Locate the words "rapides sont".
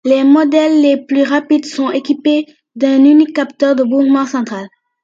1.21-1.91